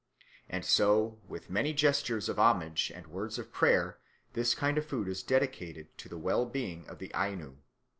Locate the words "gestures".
1.73-2.27